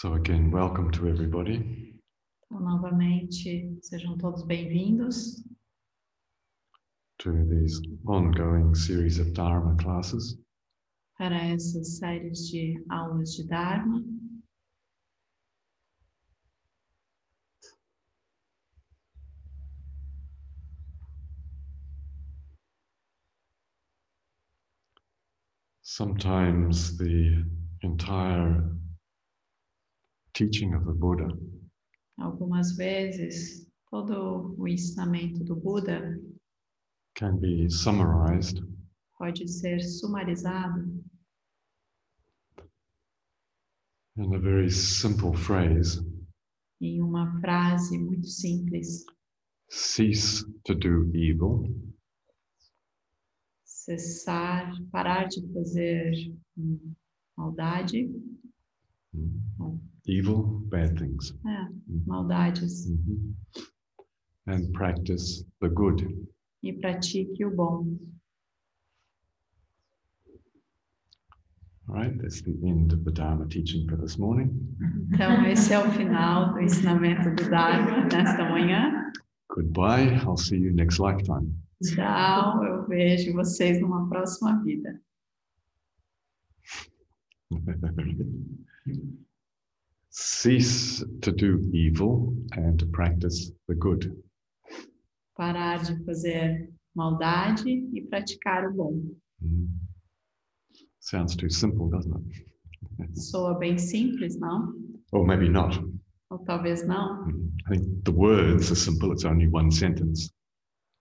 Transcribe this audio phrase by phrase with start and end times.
[0.00, 1.92] So, again, welcome to everybody.
[2.46, 5.44] Então, novamente, sejam todos bem-vindos
[7.18, 10.38] to these ongoing series of Dharma classes.
[11.18, 14.02] para essas séries de aulas de Dharma.
[25.82, 27.44] Sometimes the
[27.82, 28.80] entire
[30.32, 31.28] teaching of the Buddha.
[32.18, 36.18] Algumas vezes, todo o ensinamento do Buda
[37.14, 38.62] can be summarized.
[39.18, 41.04] pode ser sumarizado
[44.16, 46.00] in a very simple phrase
[46.80, 49.04] em uma frase muito simples:
[49.68, 51.64] cease to do evil.
[53.64, 56.12] Cessar, parar de fazer
[56.56, 56.94] hum,
[57.36, 58.08] maldade,
[60.06, 61.68] evil, bad things, é,
[62.06, 63.34] maldades, Mhm.
[64.46, 66.26] and practice the good.
[66.62, 67.98] e pratique o bom.
[71.88, 74.50] All right, that's the end of the Dharma teaching for this morning.
[75.12, 79.10] Então, esse é o final do ensinamento do Dharma nesta manhã.
[79.52, 80.14] Goodbye.
[80.24, 81.52] I'll see you next lifetime.
[81.82, 85.00] Tchau, eu vejo vocês numa próxima vida.
[90.10, 94.12] Cease to do evil and to practice the good.
[95.36, 99.14] Parar de fazer maldade e praticar o bom.
[99.42, 99.68] Mm.
[101.00, 103.18] Sounds too simple, doesn't it?
[103.18, 104.74] Soa bem simples, não?
[105.12, 105.80] Or maybe not.
[106.30, 107.24] Ou talvez não.
[107.26, 107.50] Mm.
[107.66, 110.30] I think the words are simple, it's only one sentence.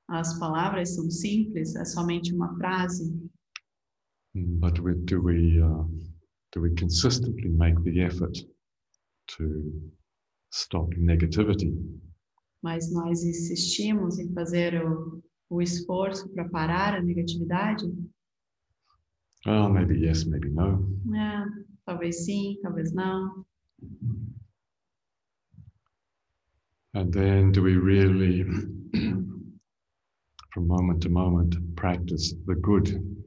[0.10, 3.12] As palavras são simples, é somente uma frase.
[4.36, 5.86] Mm, But we, do we uh,
[6.52, 8.38] do we consistently make the effort
[9.28, 9.92] to
[10.52, 11.74] stop negativity?
[12.62, 17.86] Mas nós insistimos em fazer o, o esforço para parar a negatividade?
[19.46, 21.00] Oh, maybe yes, maybe no.
[21.16, 21.46] É,
[21.86, 23.46] talvez sim, talvez não.
[26.96, 28.44] And then do we really,
[30.54, 33.19] from moment to moment, practice the good?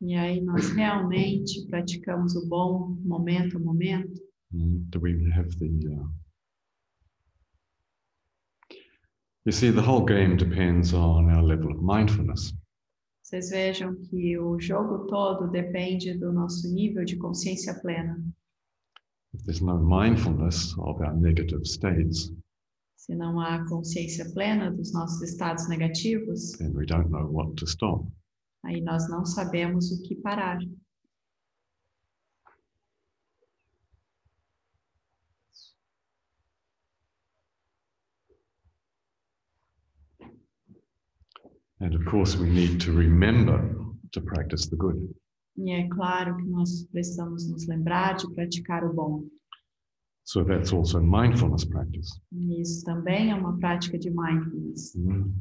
[0.00, 4.20] E aí nós realmente praticamos o bom momento a momento?
[4.52, 5.66] Mm, Do we have the.
[5.88, 6.08] Uh...
[9.46, 12.54] You see, the whole game depends on our level of mindfulness.
[13.22, 18.22] Vocês vejam que o jogo todo depende do nosso nível de consciência plena.
[19.34, 22.32] If there's no mindfulness of our negative states,
[22.96, 27.66] Se não há consciência plena dos nossos estados negativos, then we don't know what to
[27.66, 28.06] stop.
[28.64, 30.58] Aí nós não sabemos o que parar.
[41.80, 43.58] And of course, we need to remember
[44.12, 45.14] to practice the good.
[45.56, 49.24] E é claro que nós precisamos nos lembrar de praticar o bom.
[50.24, 52.20] So that's also mindfulness practice.
[52.32, 54.94] Isso também é uma prática de mindfulness.
[54.96, 55.34] Mm.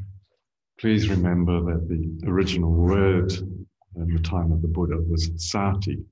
[0.79, 3.31] Please remember that the original word
[3.95, 6.03] in the time of the Buddha was sati.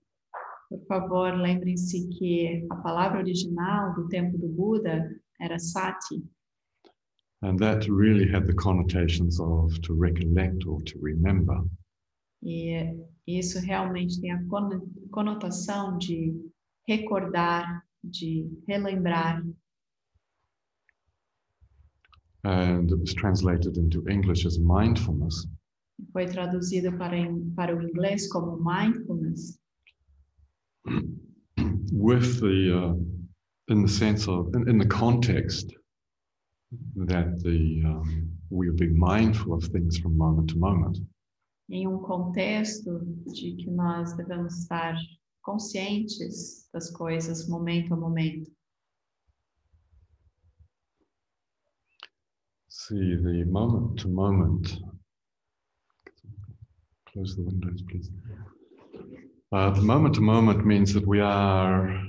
[0.69, 5.09] Por favor, lembrem-se que a palavra original do tempo do Buda
[5.41, 6.23] era sati.
[7.41, 11.57] And that really had the connotations of to recollect or to remember.
[12.43, 12.95] E
[13.27, 16.33] isso realmente tem a cono- conotação de
[16.87, 19.43] recordar, de relembrar.
[22.43, 25.47] And it was translated into English as mindfulness.
[26.11, 29.59] Foi traduzido para, em- para o inglês como mindfulness,
[31.91, 32.95] with the uh,
[33.67, 35.75] in the sense of in, in the context
[36.95, 40.97] that the um, we'll be mindful of things from moment to moment
[41.71, 44.93] em um contexto de que nós devemos estar
[45.41, 48.51] conscientes das coisas momento a momento.
[52.87, 54.77] See the moment to moment.
[57.11, 58.09] Close the windows please.
[59.51, 62.01] Uh, the moment to moment means that we are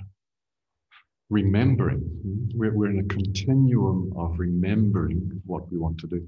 [1.31, 2.01] remembering.
[2.55, 6.27] We're, we're in a continuum of remembering what we want to do.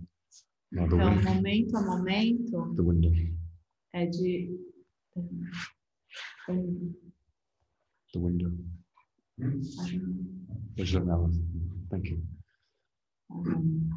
[0.73, 3.13] Now the, Então, win- momento a momento the window.
[3.95, 4.51] é de
[8.13, 8.51] the window.
[10.77, 11.39] There's that Alice.
[11.91, 12.19] Thank you.
[13.31, 13.91] Um,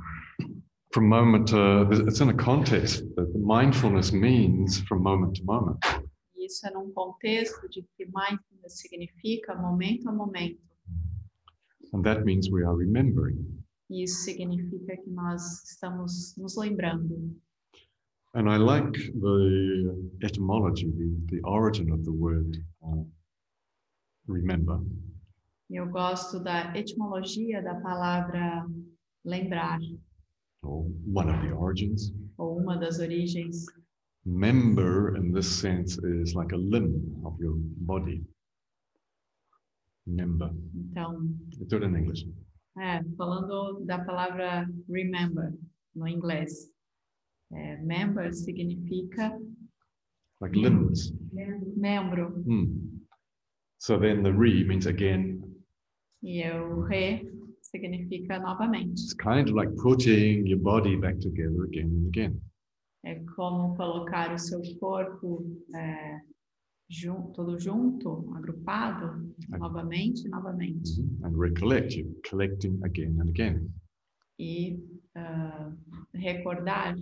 [0.91, 5.77] From moment to, it's in a context that the mindfulness means from moment to moment.
[6.47, 10.61] isso é num contexto de que mindfulness significa momento a momento.
[11.93, 13.37] And that means we are remembering.
[13.89, 17.35] Isso significa que nós estamos nos lembrando.
[18.33, 23.05] And I like the etymology, the, the origin of the word uh,
[24.27, 24.81] remember.
[25.69, 28.65] Eu gosto da etimologia da palavra
[29.27, 29.77] lembrar,
[30.63, 32.11] or one of the origins.
[32.37, 33.65] ou uma das origens.
[34.25, 38.23] Member, in this sense, is like a limb of your body.
[40.05, 40.51] Member.
[40.75, 41.19] Então,
[41.69, 42.25] Do it in English.
[42.77, 45.53] é, falando da palavra remember
[45.95, 46.69] no inglês.
[47.51, 49.37] É, member significa
[50.41, 51.11] Like limbs.
[51.77, 52.29] membro.
[52.43, 52.99] Hmm.
[53.79, 55.41] So then the re means again.
[56.23, 57.23] E o re
[57.71, 59.01] significa novamente.
[59.03, 62.41] It's kind of like putting your body back together again and again.
[63.05, 66.19] É como colocar o seu corpo é,
[66.89, 70.99] jun- todo junto, agrupado, novamente e novamente.
[71.01, 71.25] Mhm.
[71.25, 73.69] And recollect, you're collecting again and again.
[74.39, 74.79] E
[75.15, 75.71] ah,
[76.13, 76.95] recordar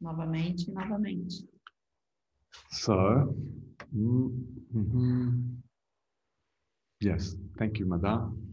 [0.00, 1.48] novamente e novamente.
[2.70, 3.34] So,
[3.92, 5.62] mm, mhm.
[7.02, 8.49] yes, thank you, Madame.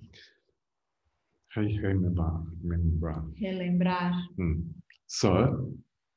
[1.57, 2.29] Remember.
[2.63, 3.23] remember.
[3.41, 4.61] Relembrar, Hmm.
[5.07, 5.73] So,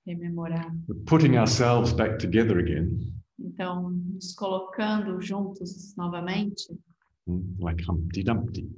[0.07, 0.71] rememorar.
[1.07, 6.77] putting ourselves back together again, Então, nos colocando juntos novamente,
[7.27, 8.69] mm, like Humpty Dumpty.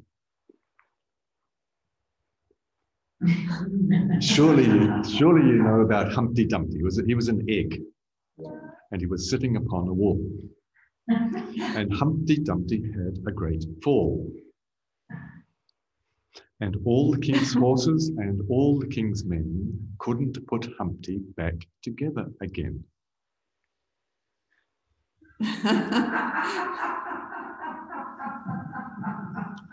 [4.21, 4.69] Surely,
[5.09, 6.79] surely you know about Humpty Dumpty.
[6.79, 7.81] He was, he was an egg,
[8.91, 10.21] and he was sitting upon a wall.
[11.09, 14.31] And Humpty Dumpty had a great fall.
[16.61, 22.27] And all the king's horses and all the king's men couldn't put Humpty back together
[22.41, 22.85] again.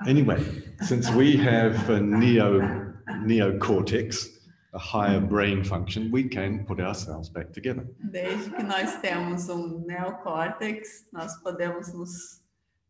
[0.07, 0.43] Anyway,
[0.81, 2.93] since we have a neo
[3.25, 4.27] neocortex,
[4.73, 7.85] a higher brain function, we can put ourselves back together.
[8.11, 12.41] desde que nós temos um neocórtex, nós podemos nos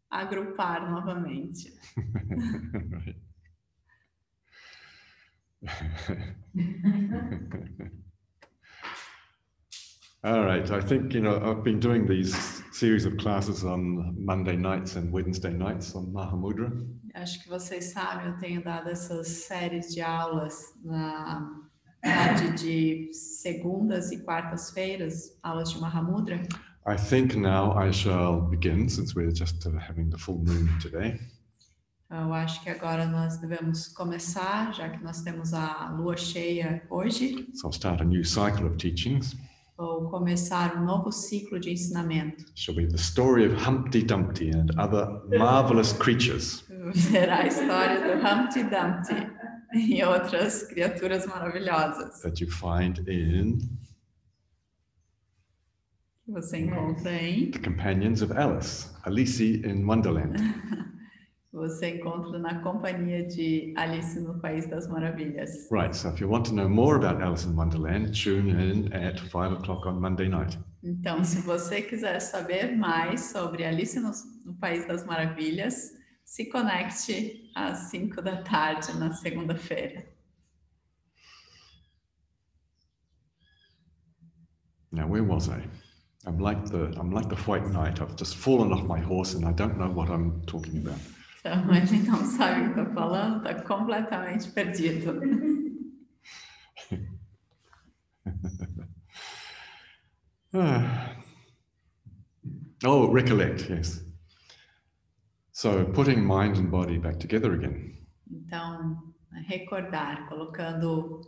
[0.09, 1.73] agrupar novamente.
[2.91, 3.28] Right.
[10.23, 14.57] All right, I think, you know, I've been doing these series of classes on Monday
[14.57, 16.71] nights and Wednesday nights on Mahamudra.
[17.15, 21.49] Acho que vocês sabem, eu tenho dado essas séries de aulas na
[22.01, 26.41] tarde de segundas e quartas-feiras, aulas de Mahamudra.
[26.85, 31.19] I think now I shall begin, since we're just uh, having the full moon today.
[32.11, 37.47] Eu acho que agora nós devemos começar, já que nós temos a lua cheia hoje,
[37.53, 39.35] So I'll start a new cycle of teachings.
[39.77, 42.43] ou começar um novo ciclo de ensinamento.
[42.55, 45.07] Shall be the story of Humpty Dumpty and other
[45.37, 46.65] marvelous creatures.
[46.95, 49.29] Será a história do Humpty Dumpty
[49.75, 53.59] e outras criaturas maravilhosas that you find in
[56.27, 60.35] você encontra em The Companions of Alice, Alice in Wonderland.
[61.59, 65.69] você encontra na companhia de Alice no País das Maravilhas.
[65.69, 69.19] Right, so if you want to know more about Alice in Wonderland, tune in at
[69.29, 70.57] five o'clock on Monday night.
[70.81, 74.11] Então, se você quiser saber mais sobre Alice no,
[74.45, 75.91] no País das Maravilhas,
[76.23, 80.05] se conecte às 5 da tarde na segunda-feira.
[84.91, 85.61] Now, where was I?
[86.25, 88.01] I'm like the I'm like the White Knight.
[88.01, 90.99] I've just fallen off my horse and I don't know what I'm talking about.
[91.39, 95.19] Então, ele não sabe o que está falando, está completamente perdido.
[100.51, 101.15] Ah.
[102.83, 104.03] Oh, recollect, yes.
[105.51, 107.99] So putting mind and body back together again.
[108.31, 109.13] Então,
[109.47, 111.21] recordar, colocando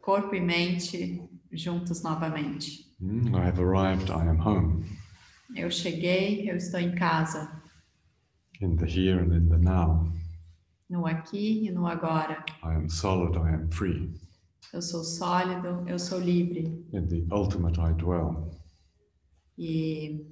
[0.00, 2.86] corpo e mente juntos novamente.
[3.00, 4.84] Hmm, I have arrived, I am home,
[5.54, 7.50] Eu cheguei, eu estou em casa,
[8.60, 10.06] in the here and in the now.
[10.88, 12.44] no aqui e no agora.
[12.62, 14.12] I am solid, I am free.
[14.72, 16.60] Eu sou sólido, eu sou livre
[16.92, 18.50] In the ultimate, I dwell.
[19.58, 20.26] e,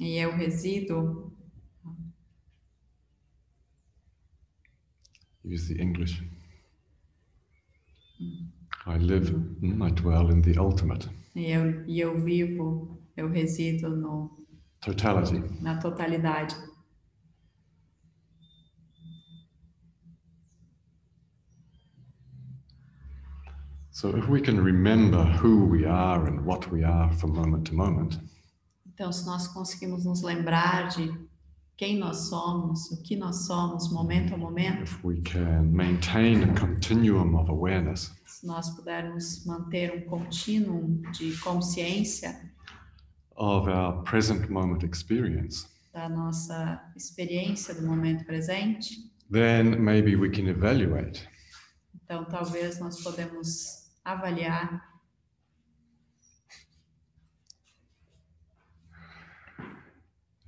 [0.00, 1.32] e eu resido.
[5.44, 6.22] Use the English.
[8.86, 11.08] I live, mm, I dwell in the ultimate.
[11.34, 14.30] E eu, e eu vivo, eu resido no,
[14.80, 15.38] Totality.
[15.62, 16.54] na totalidade.
[23.94, 27.74] So if we can remember who we are and what we are from moment to
[27.74, 28.18] moment,
[28.92, 31.16] Então, se nós conseguimos nos lembrar de
[31.76, 36.58] quem nós somos, o que nós somos, momento a momento, if we can maintain a
[36.58, 42.50] continuum of awareness, se nós pudermos manter um contínuo de consciência
[43.36, 50.48] of our present moment experience, da nossa experiência do momento presente, then maybe we can
[50.48, 51.28] evaluate.
[52.04, 54.80] Então talvez nós podemos avaliar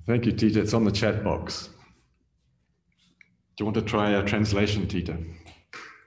[0.07, 0.61] Thank you, Tita.
[0.61, 1.69] It's on the chat box.
[3.57, 5.19] Do you want to try a translation, Tita?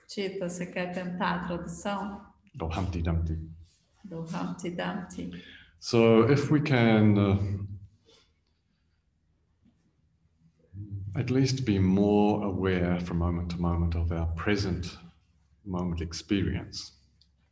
[0.08, 2.22] Tita, você quer tentar a tradução
[2.62, 3.38] Or Humpty Dumpty?
[4.06, 5.44] do Humpty Dumpty?
[5.79, 7.38] So, if we can uh,
[11.20, 14.98] at least be more aware from moment to moment of our present
[15.65, 16.99] moment experience,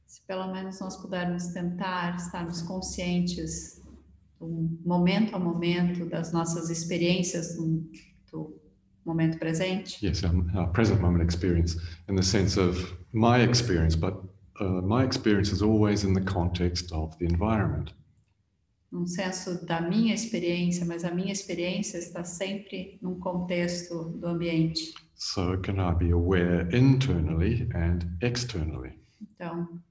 [0.07, 3.81] Se pelo menos nós pudermos tentar estarmos conscientes
[4.39, 4.47] do
[4.85, 7.89] momento a momento das nossas experiências do,
[8.31, 8.59] do
[9.05, 14.15] momento presente, yes, our, our present moment experience, in the sense of my experience, but
[14.59, 17.93] uh, my experience is always in the context of the environment.
[18.91, 24.93] num senso da minha experiência, mas a minha experiência está sempre num contexto do ambiente.
[25.15, 28.93] So, can I be aware internally and externally?
[29.21, 29.81] Então,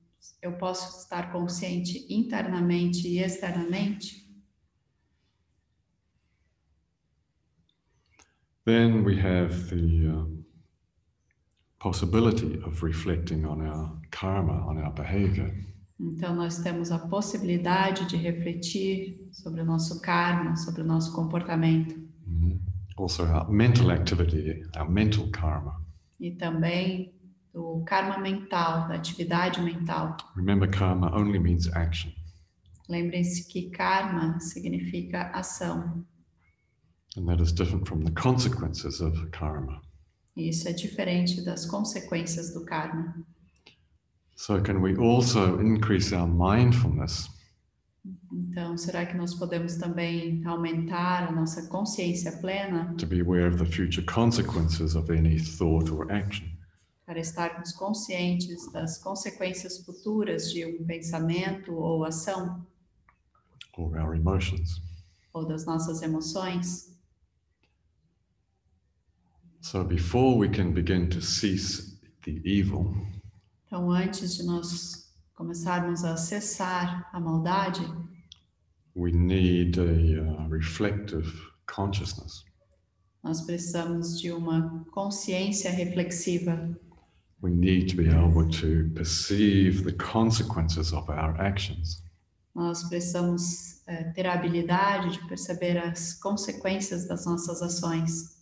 [0.43, 4.27] eu posso estar consciente internamente e externamente.
[8.65, 10.45] Then we have the um,
[11.79, 15.55] possibility of reflecting on our karma, on our behavior.
[15.99, 22.07] Então, nós temos a possibilidade de refletir sobre o nosso karma, sobre o nosso comportamento
[22.27, 22.61] Mhm.
[22.97, 25.85] Also, our mental activity, our mental karma.
[26.19, 27.15] e também
[27.57, 30.15] do karma mental, da atividade mental.
[30.37, 32.13] Remember, karma only means action.
[32.87, 36.05] Lembrem-se que karma significa ação,
[37.17, 39.81] And that is different from the consequences of karma.
[40.37, 43.15] e isso é diferente das consequências do karma.
[44.37, 47.31] So, can we also increase our mindfulness
[48.31, 53.57] Então, será que nós podemos também aumentar a nossa consciência plena to be aware of
[53.57, 56.56] the future consequences of any thought or action?
[57.07, 62.67] Para estarmos conscientes das consequências futuras de um pensamento ou ação,
[63.79, 64.83] or our emotions.
[65.33, 66.93] ou das nossas emoções?
[69.61, 72.95] So, before we can begin to cease the evil,
[73.67, 77.83] Então, antes de nós começarmos a cessar a maldade,
[78.95, 81.27] we need a uh, reflective
[81.67, 82.45] consciousness.
[83.23, 86.79] nós precisamos de uma consciência reflexiva.
[87.43, 92.03] We need to be able to perceive the consequences of our actions.
[92.55, 98.37] Nós precisamos eh, ter a habilidade de perceber as consequências das nossas ações.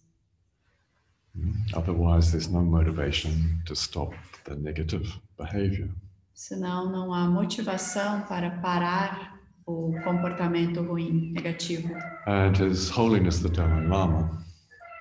[1.74, 5.88] Otherwise, there's no motivation to stop the negative behavior.
[6.32, 11.94] Senão, não há motivação para parar o comportamento ruim, negativo.
[12.26, 14.44] And His Holiness the Dalai Lama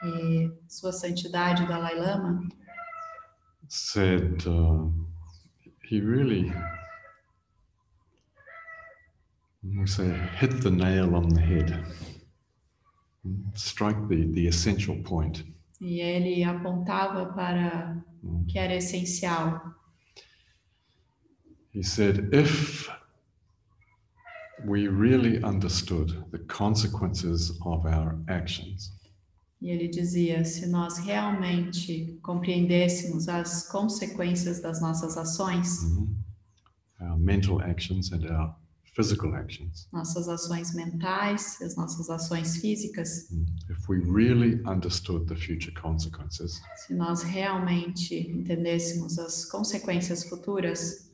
[0.04, 2.48] E Sua Santidade Dalai Lama
[3.76, 4.86] said uh,
[5.84, 6.54] he really,
[9.64, 11.84] we say, hit the nail on the head,
[13.56, 15.44] strike the, the essential point.
[15.82, 18.44] e ele apontava para Mm.
[18.44, 19.60] o que era essencial.
[21.74, 22.88] He said, if
[24.66, 28.94] we really understood the consequences of our actions,
[29.64, 36.18] E ele dizia: se nós realmente compreendêssemos as consequências das nossas ações, mhm,
[37.00, 38.54] our mental actions and our
[38.94, 45.36] physical actions, nossas ações mentais, as nossas ações físicas, mm, if we really understood the
[45.36, 51.10] future consequences, se nós realmente entendêssemos as consequências futuras,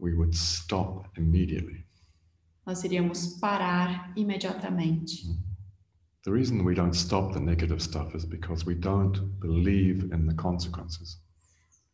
[0.00, 1.84] we would stop immediately.
[2.66, 5.22] nós iríamos parar imediatamente.
[6.24, 10.34] The reason we don't stop the negative stuff is because we don't believe in the
[10.34, 11.18] consequences.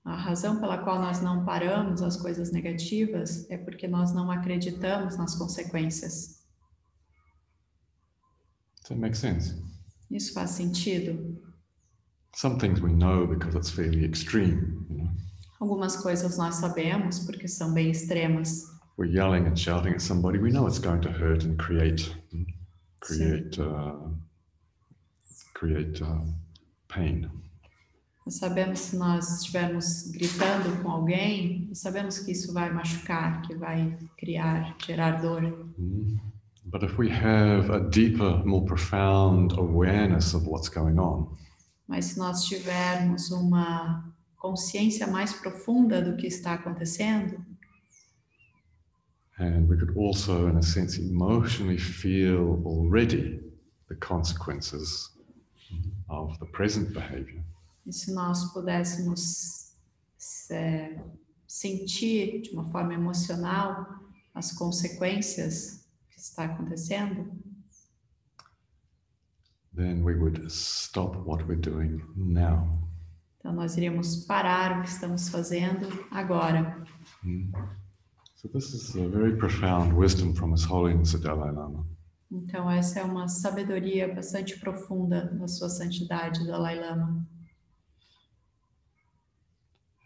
[0.04, 5.16] A razão pela qual nós não paramos as coisas negativas é porque nós não acreditamos
[5.16, 6.42] nas consequências.
[8.76, 9.54] Does that make sense?
[10.10, 11.40] Isso faz sentido?
[12.36, 14.86] Some things we know because it's fairly extreme.
[14.90, 15.10] You know?
[15.60, 18.64] Algumas coisas nós sabemos porque são bem extremas.
[18.98, 22.44] We're yelling and shouting at somebody, we know it's going to hurt and create mm,
[23.04, 24.10] create uh,
[25.54, 26.24] create uh,
[26.88, 27.28] pain.
[28.24, 33.98] Nós sabemos se nós estivermos gritando com alguém, sabemos que isso vai machucar, que vai
[34.16, 35.42] criar, gerar dor.
[35.78, 36.18] Mm.
[36.66, 41.28] But if we have a deeper, more profound awareness of what's going on,
[41.86, 47.44] Mas se nós tivermos uma consciência mais profunda do que está acontecendo,
[49.38, 53.40] and we could also, in a sense, emotionally feel already
[53.88, 55.10] the consequences
[56.08, 57.42] of the present behavior,
[57.86, 59.74] e se nós pudéssemos
[60.50, 60.98] é,
[61.46, 64.00] sentir de uma forma emocional
[64.34, 67.30] as consequências que está acontecendo,
[69.74, 72.84] then we would stop what we're doing now.
[73.38, 76.82] então nós iríamos parar o que estamos fazendo agora.
[77.22, 77.52] Mm.
[78.44, 81.82] So this is a very profound wisdom from His Holiness the Dalai Lama.
[82.30, 87.26] Então essa é uma sabedoria bastante profunda da sua santidade, Dalai Lama.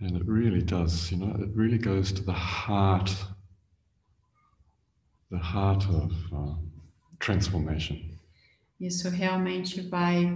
[0.00, 3.12] And it really does, you know, it really goes to the heart,
[5.32, 6.54] the heart of uh,
[7.18, 7.98] transformation.
[8.78, 10.26] Isso realmente vai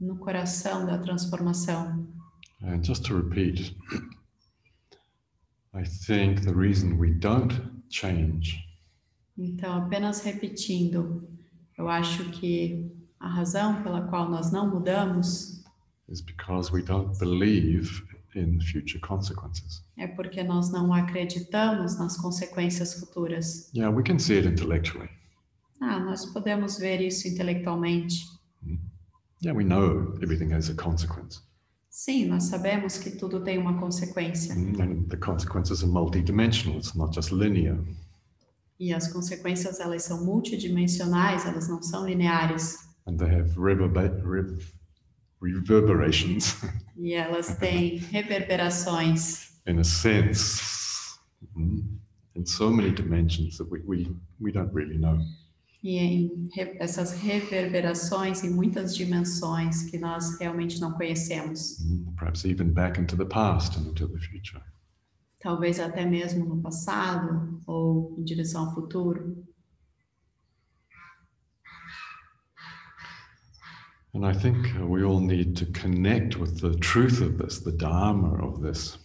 [0.00, 2.08] no coração da transformação.
[2.60, 3.76] And just to repeat,
[5.78, 7.52] I think the reason we don't
[7.90, 8.64] change
[9.38, 11.28] Então, apenas repetindo,
[11.76, 12.90] eu acho que
[13.20, 15.62] a razão pela qual nós não mudamos
[16.08, 18.02] is because we don't believe
[18.34, 19.82] in future consequences.
[19.98, 23.70] é porque nós não acreditamos nas consequências futuras.
[23.74, 25.10] Yeah, we can see it intellectually.
[25.82, 28.24] Ah, nós podemos ver isso intelectualmente.
[29.42, 31.42] Yeah, we know everything has a consequence.
[31.98, 34.54] Sim, nós sabemos que tudo tem uma consequência.
[34.54, 37.78] Mm, And the consequences are multidimensional, it's not just linear.
[38.78, 42.76] E as consequências, elas são multidimensionais, elas não são lineares.
[43.06, 44.58] And they have reverba- re-
[45.40, 46.54] reverberations,
[46.98, 50.60] E elas têm reverberações in a sense,
[51.56, 51.82] mm,
[52.34, 55.18] in so many dimensions that we, we, we don't really know.
[55.88, 61.78] E em re- essas reverberações em muitas dimensões que nós realmente não conhecemos.
[61.80, 64.60] Mm, Perhaps even back into the past and into the future.
[65.38, 69.46] Talvez até mesmo no passado ou em direção ao futuro.
[74.12, 77.72] And I think uh, we all need to connect with the truth of this, the
[77.72, 78.98] Dharma of this.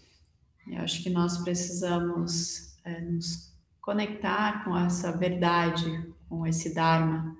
[0.67, 7.35] Eu acho que nós precisamos é, nos conectar com essa verdade, com esse Dharma.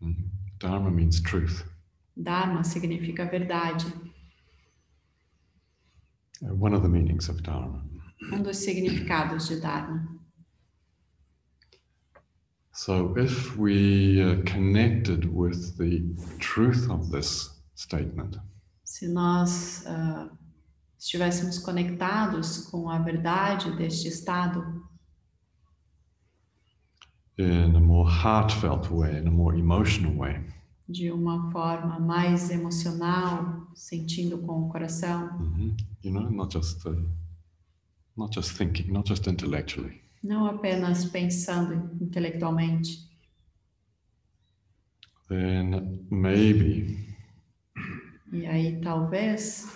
[0.00, 0.30] Mm.
[0.60, 1.64] Dharma means truth.
[2.16, 3.84] Dharma significa verdade.
[6.40, 7.84] Uh, one of the meanings of Dharma.
[8.32, 10.06] Um dos significados de Dharma.
[12.72, 16.04] So if we uh, connected with the
[16.38, 18.38] truth of this statement,
[18.84, 20.30] Se nós ah,
[20.98, 24.64] estivéssemos conectados com a verdade deste estado,
[27.38, 30.40] in a more heartfelt way, in a more emotional way,
[30.88, 35.76] de uma forma mais emocional, sentindo com o coração, Mhm.
[36.02, 36.94] you know, not just uh,
[38.16, 43.06] not just thinking, not just intellectually, não apenas pensando intelectualmente,
[45.28, 47.04] then maybe
[48.32, 49.66] e aí talvez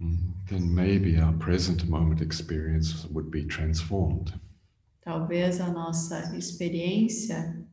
[0.00, 4.32] mm, then maybe our present moment experience would be transformed.
[5.04, 7.64] talvez a nossa experiência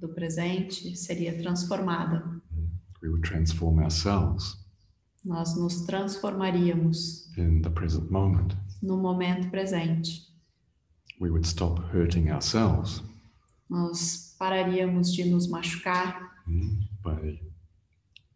[0.00, 2.22] do presente seria transformada.
[3.02, 4.56] We would transform ourselves
[5.24, 8.54] Nós nos transformaríamos in the present moment.
[8.82, 10.26] no momento presente.
[11.20, 13.02] We would stop hurting ourselves
[13.68, 17.40] Nós pararíamos de nos machucar mm, by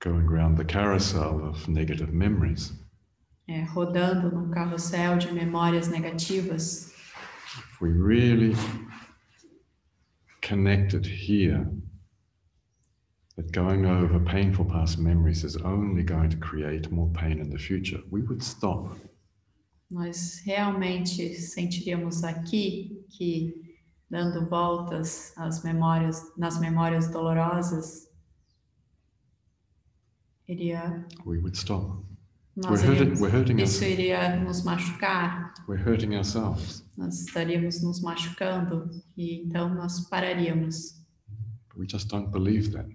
[0.01, 2.73] going around the carousel of negative memories.
[3.47, 6.93] É, rodando num carrossel de memórias negativas.
[7.59, 8.55] If we really
[10.41, 11.67] connected here,
[13.37, 17.59] that going over painful past memories is only going to create more pain in the
[17.59, 18.97] future, we would stop.
[19.91, 23.55] Nós realmente sentiríamos aqui que
[24.11, 28.09] dando voltas às memórias, nas memórias dolorosas,
[30.49, 32.05] iria We would stop.
[32.57, 33.71] We're nós hurting, iríamos, we're hurting us.
[33.75, 36.85] isso iria nos machucar, We're hurting ourselves.
[36.97, 41.03] nós estaríamos nos machucando e então nós pararíamos.
[41.77, 42.89] We just don't believe that.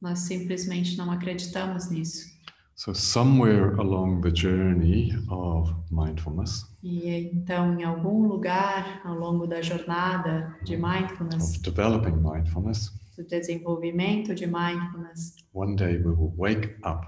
[0.00, 2.32] Nós simplesmente não acreditamos nisso.
[2.74, 9.60] So somewhere along the journey of mindfulness, E então, em algum lugar ao longo da
[9.60, 16.74] jornada de mindfulness, of developing mindfulness, do desenvolvimento de mindfulness, one day we will wake
[16.84, 17.06] up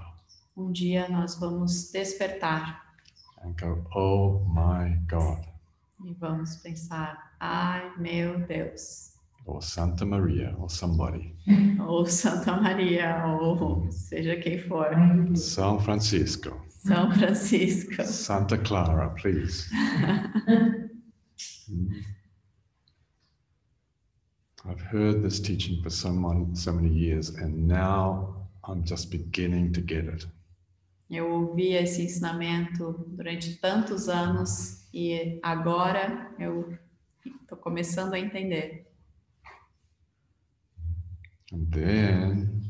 [0.55, 2.83] um dia nós vamos despertar
[3.59, 5.45] go, oh my God,
[6.03, 9.13] E vamos pensar, ai meu Deus,
[9.45, 11.35] or Santa Maria, or somebody,
[11.87, 14.87] ou Santa Maria, ou seja quem for,
[15.35, 18.03] San Francisco, São Francisco.
[18.03, 19.69] Santa Clara, please.
[21.67, 22.03] Mm.
[24.65, 29.73] I've heard this teaching for so, mon- so many years, and now I'm just beginning
[29.73, 30.25] to get it.
[31.09, 36.77] Eu ouvi esse ensinamento durante tantos anos e agora eu
[37.41, 38.87] estou começando a entender.
[41.53, 42.61] And then,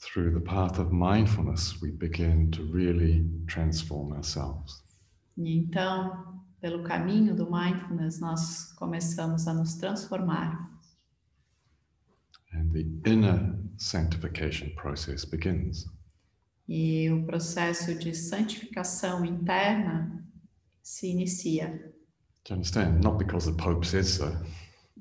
[0.00, 4.82] through the path of mindfulness, we begin to really transform ourselves.
[5.36, 10.75] E então, pelo caminho do mindfulness, nós começamos a nos transformar.
[12.56, 15.86] And the inner sanctification process begins.
[16.68, 20.24] E o processo de santificação interna
[20.82, 21.68] se inicia.
[22.44, 23.02] Do you understand?
[23.02, 24.32] Not because the Pope says so,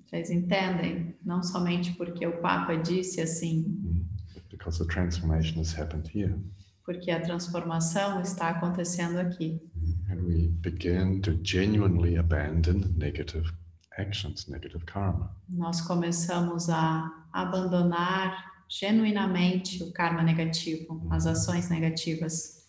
[0.05, 1.15] Vocês entendem?
[1.25, 3.63] Não somente porque o Papa disse assim,
[4.33, 6.35] but because the transformation has happened here.
[6.85, 9.59] porque a transformação está acontecendo aqui.
[10.09, 13.51] And we begin to genuinely abandon negative
[13.97, 15.35] actions, negative karma.
[15.49, 22.65] Nós começamos a abandonar genuinamente o karma negativo, as ações negativas.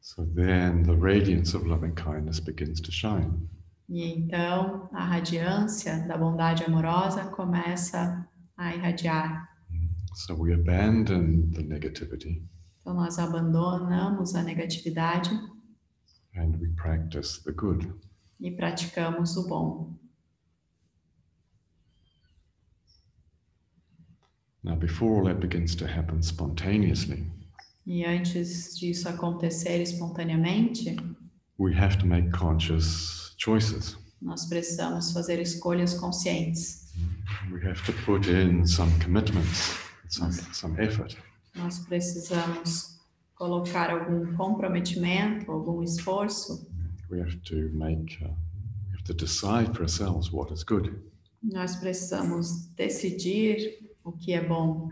[0.00, 3.48] So then the radiance of loving kindness begins to shine.
[3.88, 9.48] E então a radiância da bondade amorosa começa a irradiar.
[10.14, 12.42] So we abandon the negativity
[12.80, 15.30] Então nós abandonamos a negatividade
[16.36, 17.92] and we practice the good.
[18.40, 19.94] e praticamos o bom.
[24.66, 27.22] Now, before all that begins to happen spontaneously,
[27.86, 30.96] E antes disso acontecer espontaneamente,
[31.56, 33.96] we have to make conscious choices.
[34.20, 36.92] nós precisamos fazer escolhas conscientes.
[37.52, 41.16] We have to put in some commitments, some, some effort.
[41.54, 42.98] Nós precisamos
[43.36, 46.66] colocar algum comprometimento, algum esforço.
[47.08, 48.30] We have to make, uh,
[48.88, 50.92] we have to decide for ourselves what is good,
[51.40, 54.88] Nós precisamos decidir o que é bom,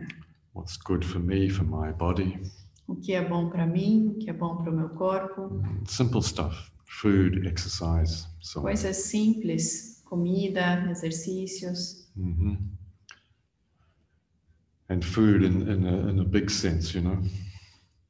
[0.55, 2.40] what's good for me, for my body.
[2.87, 5.62] o que é bom para mim, o que é bom para o meu corpo.
[5.87, 8.61] Simple stuff food, exercise, so.
[8.61, 12.09] Coisas simples, comida, exercícios.
[12.16, 12.59] Mhm.
[14.88, 17.20] And food in, in, a, in a big sense, you know.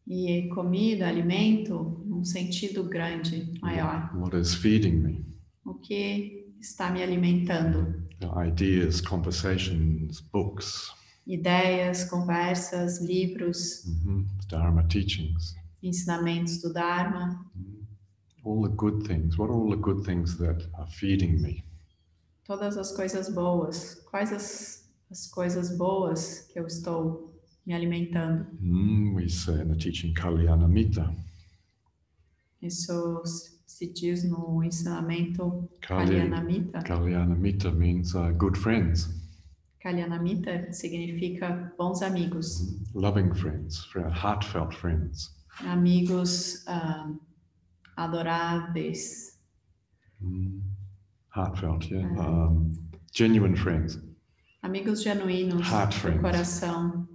[0.07, 4.11] E comida, alimento, num sentido grande, maior.
[4.14, 5.25] What is feeding me?
[5.64, 8.04] O que está me alimentando?
[8.37, 10.92] Ideas, conversations, books,
[11.27, 17.44] Ideias, conversas, livros, mhm, Dharma teachings, ensinamentos do Dharma,
[18.44, 19.37] all the good things.
[19.38, 21.64] What are all the good things that are feeding me?
[22.44, 23.94] todas as coisas boas.
[24.11, 27.35] Quais as, as coisas boas que eu estou
[27.66, 28.46] me alimentando?
[28.61, 31.12] Mm, we say in the teaching Kalyana Mita.
[32.62, 33.22] Isso
[33.66, 36.83] se diz no ensinamento Kalyan, Kalyanamita.
[36.83, 39.09] Kalyana Mita means uh, good friends,
[39.85, 45.31] Kalyanamita significa bons amigos, mm, loving friends, fri- heartfelt friends.
[45.66, 47.11] amigos ah,
[47.96, 49.33] adoráveis,
[50.22, 50.62] Mm,
[51.35, 52.07] heartfelt, yeah.
[52.07, 52.18] Mhm.
[52.18, 52.72] Um,
[53.12, 53.98] genuine friends.
[54.62, 56.20] amigos genuínos Heart do friends.
[56.22, 57.09] coração.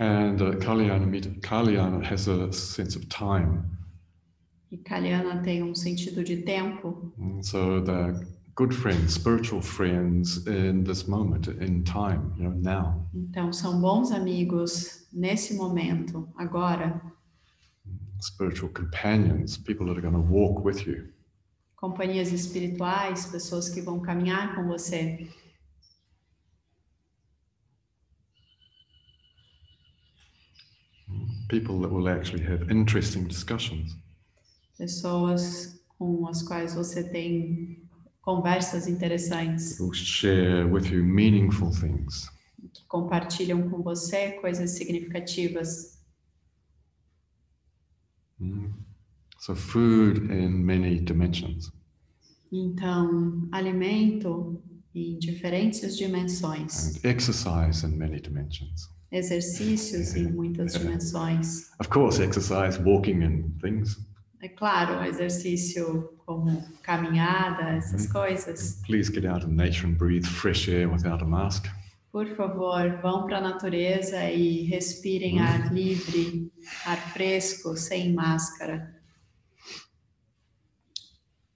[0.00, 1.06] And uh, Kalyana
[1.40, 3.62] Kalyana has a sense of time.
[4.72, 8.14] E Kalyana tem um sentido de tempo, Mm, So they're
[8.54, 13.06] good friends, spiritual friends in this moment, in time, you know, now.
[13.14, 17.00] então são bons amigos nesse momento, agora,
[18.22, 21.08] Spiritual companions, people that are going to walk with you.
[21.76, 25.26] companhias espirituais, pessoas que vão caminhar com você.
[31.50, 33.96] People that will actually have interesting discussions.
[34.78, 37.82] pessoas com as quais você tem
[38.22, 42.28] conversas interessantes, Who will share with you meaningful things.
[42.72, 45.98] que compartilham com você coisas significativas.
[48.40, 48.72] Mm.
[49.40, 51.72] So food in many dimensions.
[52.52, 54.62] Então, alimento
[54.94, 58.88] em diferentes dimensões, and exercise in many dimensions.
[59.10, 61.70] Exercícios em muitas dimensões.
[61.80, 63.98] Of course, exercise, walking and things.
[64.42, 68.80] É claro, exercício como caminhada, essas coisas.
[68.86, 71.66] Please get out in nature and breathe fresh air without a mask.
[72.10, 76.50] Por favor, vão para a natureza e respirem ar livre,
[76.86, 78.94] ar fresco, sem máscara.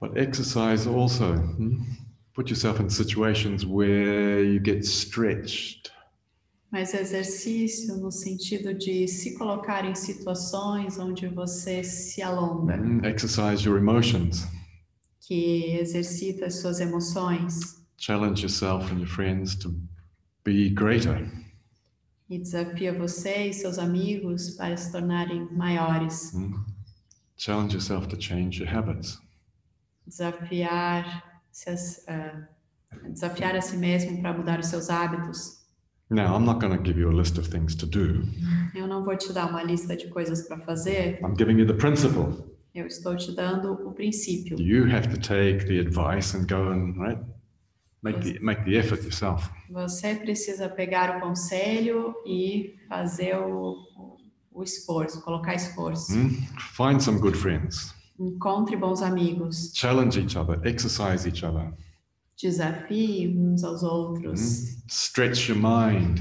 [0.00, 1.32] But exercise also.
[1.34, 1.82] hmm?
[2.34, 5.93] Put yourself in situations where you get stretched.
[6.74, 12.98] Mas exercício no sentido de se colocar em situações onde você se alonga, Hmm?
[13.04, 14.44] Exercise your emotions.
[15.20, 19.72] que exercita as suas emoções Challenge yourself and your friends to
[20.44, 21.30] be greater.
[22.28, 26.32] e desafia você e seus amigos para se tornarem maiores.
[26.34, 26.54] hmm?
[27.36, 29.20] Challenge yourself to change your habits.
[30.04, 32.48] Desafiar, se as- ah,
[33.10, 35.62] desafiar a si mesmo para mudar os seus hábitos.
[36.14, 38.22] Now, I'm not going to give you a list of things to do.
[38.74, 41.74] Eu não vou te dar uma lista de coisas para fazer, I'm giving you the
[41.74, 42.44] principle.
[42.74, 44.58] eu estou te dando o princípio.
[44.60, 47.20] You have to take the advice and go and right
[48.02, 49.48] make the make the effort yourself.
[49.70, 54.16] Você precisa pegar o conselho e fazer o, o-
[54.52, 56.12] o esforço, colocar esforço.
[56.12, 56.28] Hmm?
[56.76, 57.94] Find some good friends.
[58.20, 60.60] Encontre bons amigos, Challenge each other.
[60.64, 61.72] Exercise each other.
[62.48, 64.84] Desafie uns aos outros, Hmm?
[64.88, 66.20] Stretch your mind.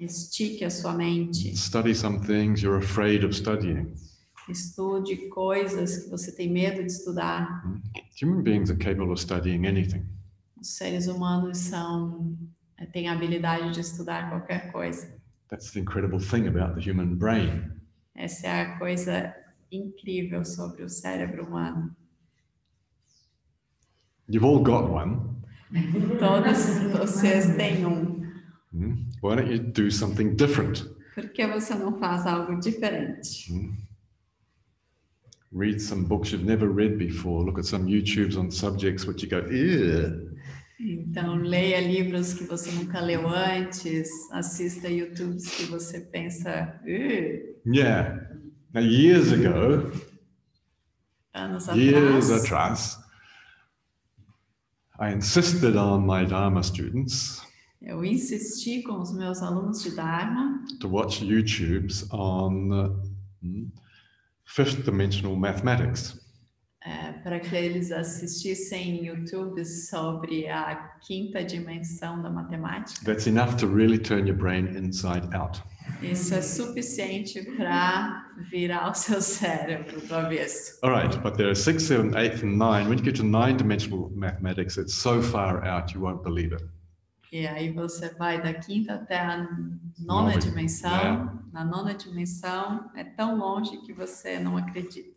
[0.00, 3.92] estique a sua mente, Study some things you're afraid of studying.
[4.48, 7.62] estude coisas que você tem medo de estudar.
[8.22, 10.06] Human beings are capable of studying anything.
[10.58, 12.34] Os seres humanos são
[12.78, 15.14] eh, têm a habilidade de estudar qualquer coisa.
[15.50, 17.70] That's the incredible thing about the human brain.
[18.14, 19.34] Essa é a coisa
[19.70, 21.94] incrível sobre o cérebro humano.
[24.28, 25.20] You've all got one.
[26.18, 28.24] Todos vocês têm um.
[28.72, 28.94] Hmm?
[29.22, 30.84] Why don't you do something different?
[31.14, 33.50] Por que você não faz algo diferente?
[35.52, 37.44] Read some books you've never read before.
[37.44, 40.30] Look at some YouTubes on subjects which you go, ew.
[40.78, 48.28] Então, leia livros que você nunca leu antes, assista YouTubes que você pensa, "Ugh", Yeah.
[48.74, 49.90] Now, years ago,
[51.32, 52.98] anos years atrás,
[54.98, 57.44] I insisted on my Dharma students
[57.82, 62.88] eu insisti com os meus alunos de Dharma to watch YouTubes on uh,
[63.42, 63.68] hmm,
[64.44, 66.18] fifth dimensional mathematics.
[66.86, 73.04] é, para que eles assistissem YouTubes sobre a quinta dimensão da matemática.
[73.04, 75.60] That's enough to really turn your brain inside out.
[76.02, 80.78] Isso é suficiente para virar o seu cérebro do avesso.
[80.82, 82.88] All right, but there are six, seven, eight, and nine.
[82.88, 86.64] When you get to nine dimensional mathematics, it's so far out you won't believe it.
[87.32, 89.38] E aí você vai da quinta até a
[89.98, 91.42] nona Nove, dimensão.
[91.52, 95.15] Na nona dimensão é tão longe que você não acredita.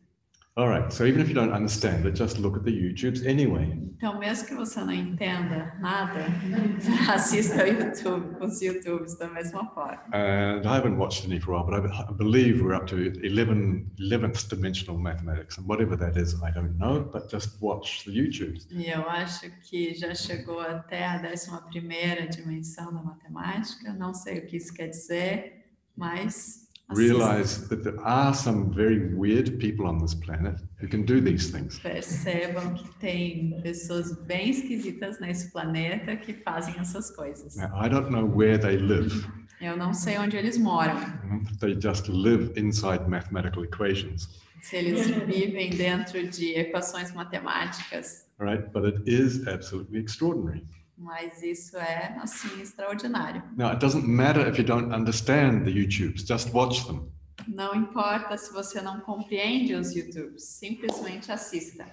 [0.59, 3.65] All right, so even if you don't understand it, just look at the YouTubes anyway.
[3.95, 6.25] Então, mesmo que você não entenda nada,
[7.09, 10.03] assista YouTube, os YouTubes da mesma forma.
[10.11, 13.89] And I haven't watched any for a while, but I, believe we're up to 11,
[14.01, 15.57] 11th dimensional mathematics.
[15.57, 18.67] And whatever that is, I don't know, but just watch the YouTubes.
[18.69, 23.93] E eu acho que já chegou até a 11ª dimensão da matemática.
[23.93, 25.63] Não sei o que isso quer dizer,
[25.95, 26.68] mas.
[26.91, 31.51] Realize that there are some very weird people on this planet who can do these
[31.51, 31.79] things.
[31.79, 37.55] Percebam que tem pessoas bem esquisitas nesse planeta que fazem essas coisas.
[37.55, 39.27] Now, I don't know where they live.
[39.61, 41.57] Eu não sei onde eles moram, mm-hmm.
[41.59, 44.39] They just live inside mathematical equations.
[44.61, 50.63] se eles vivem dentro de equações matemáticas, All right, but it is absolutely extraordinary.
[50.99, 53.41] Mas isso é assim extraordinário.
[53.57, 57.09] Now, it doesn't matter if you don't understand the YouTubes, just watch them.
[57.47, 61.85] Não importa se você não compreende os YouTubes, simplesmente assista.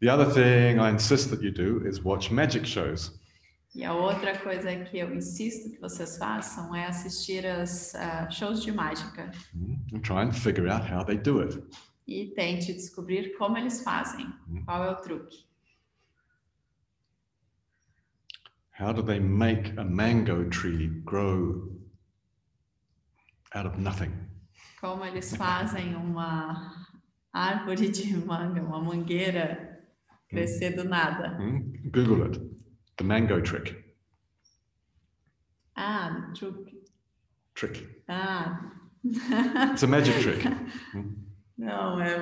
[0.00, 3.20] The other thing I insist that you do is watch magic shows.
[3.74, 8.62] E a outra coisa que eu insisto que vocês façam é assistir as ah, shows
[8.62, 9.30] de mágica
[9.94, 11.58] and try and figure out how they do it.
[12.06, 14.62] e tente descobrir como eles fazem, Hum.
[14.64, 15.46] qual é o truque.
[18.72, 21.68] How do they make a mango tree grow
[23.54, 24.12] out of nothing?
[24.80, 26.72] Como eles fazem uma
[27.32, 29.78] árvore de manga, uma mangueira
[30.28, 31.38] crescer do nada.
[31.38, 31.90] Mm?
[31.90, 32.40] Google it.
[32.96, 33.76] The mango trick.
[35.76, 36.82] Ah, truque.
[37.54, 37.86] Trick.
[38.08, 38.72] Ah.
[39.04, 40.44] It's a magic trick.
[41.58, 42.16] Não, é,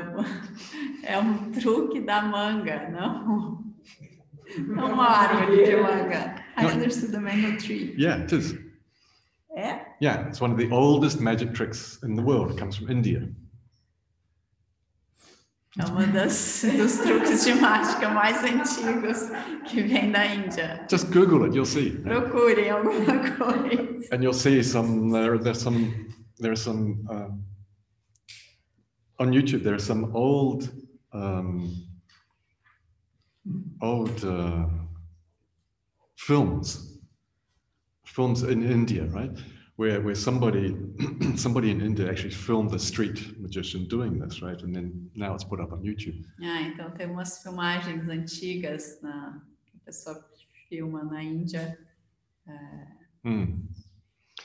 [1.04, 3.64] é um truque da manga, não,
[4.58, 6.34] não uma árvore de manga.
[6.56, 7.94] I understood the mango tree.
[7.96, 8.54] Yeah, it is.
[9.56, 9.80] É?
[10.00, 12.52] Yeah, it's one of the oldest magic tricks in the world.
[12.52, 13.28] It comes from India.
[15.78, 19.30] É uma das dos truques de mágica mais antigos
[19.66, 20.84] que vem da Índia.
[20.90, 21.92] Just Google it, you'll see.
[22.02, 24.08] Procurem alguma coisa.
[24.12, 25.38] And you'll see some there.
[25.38, 26.08] There's some.
[26.40, 27.44] There are some um,
[29.20, 29.62] on YouTube.
[29.62, 30.68] There are some old,
[31.12, 31.70] um,
[33.80, 34.66] old uh,
[36.16, 36.98] films,
[38.04, 39.36] films in India, right?
[39.76, 40.76] Where where somebody
[41.36, 44.60] somebody in India actually filmed a street magician doing this, right?
[44.62, 46.22] And then now it's put up on YouTube.
[46.42, 50.22] Ah, então tem umas filmagens antigas na que a pessoa
[50.68, 51.76] filma na Índia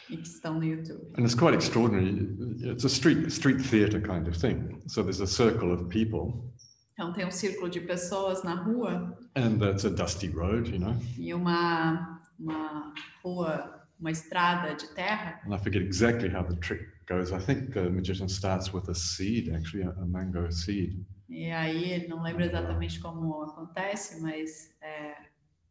[0.07, 1.01] que estão no YouTube.
[1.17, 2.27] And it's quite extraordinary.
[2.61, 4.81] It's a street street theatre kind of thing.
[4.87, 6.53] So there's a circle of people,
[6.95, 10.95] Então tem um círculo de pessoas na rua and it's a dusty road, you know.
[11.17, 15.41] e uma uma rua, uma estrada de terra.
[15.45, 17.31] And I forget exactly how the trick goes.
[17.31, 21.05] I think the magician starts with a seed, actually, a, a mango seed.
[21.27, 25.15] E aí não lembra exatamente como acontece, mas é,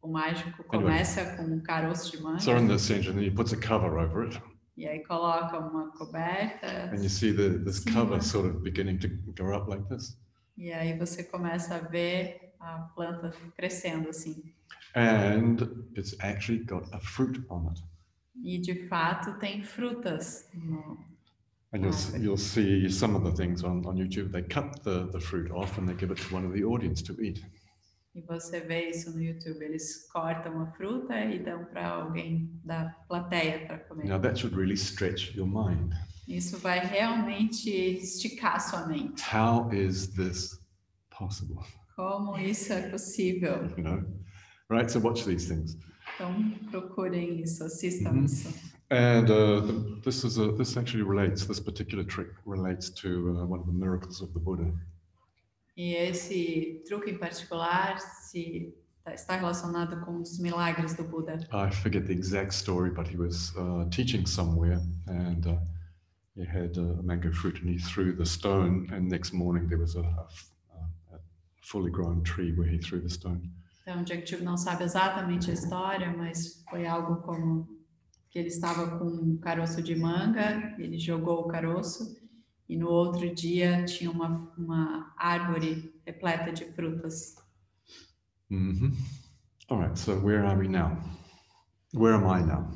[0.01, 3.97] o mágico começa com um caroço de manga So in then he puts a cover
[3.97, 4.39] over it,
[4.77, 9.07] e aí coloca uma coberta and you see the this cover sort of beginning to
[9.35, 10.17] go up like this.
[10.57, 14.53] E aí você começa a ver a planta crescendo assim.
[14.95, 15.57] And
[15.97, 17.81] it's actually got a fruit on it.
[18.43, 20.47] E de fato tem frutas.
[20.53, 20.97] no-
[21.73, 24.31] And you'll, you'll see some of the things on, on YouTube.
[24.31, 27.03] They cut the, the fruit off and they give it to one of the audience
[27.03, 27.43] to eat.
[28.13, 29.61] E você vê isso no YouTube.
[29.61, 34.07] Eles cortam a fruta e dão para alguém da plateia para comer.
[34.07, 35.91] Now that should really stretch your mind.
[36.27, 39.23] Isso vai realmente esticar sua mente.
[39.33, 40.59] How is this
[41.09, 41.59] possible?
[41.95, 43.67] Como isso é possível?
[43.77, 44.03] You know,
[44.69, 44.91] right?
[44.91, 45.77] So watch these things.
[46.15, 48.25] Então procurem isso, assistam Mhm.
[48.25, 48.49] isso.
[48.91, 51.45] And uh, the, this is a, this actually relates.
[51.45, 54.71] This particular trick relates to uh, one of the miracles of the Buddha.
[55.77, 58.73] E esse truque em particular se
[59.13, 61.37] está relacionado com os milagres do Buda.
[61.51, 65.57] I forget the exact story, but he was uh, teaching somewhere, and uh,
[66.35, 68.87] he had a mango fruit, and he threw the stone.
[68.91, 70.27] And next morning there was a, a
[71.13, 71.19] a-
[71.61, 73.51] fully grown tree where he threw the stone.
[73.87, 77.67] Então, Tube não sabe exatamente a história, mas foi algo como
[78.31, 82.17] que ele estava com um caroço de manga, ele jogou o caroço
[82.67, 87.35] e no outro dia tinha uma, uma árvore repleta de frutas.
[88.49, 88.89] hmm
[89.69, 89.97] All right.
[89.97, 90.97] So where are we now?
[91.93, 92.71] Where am I now?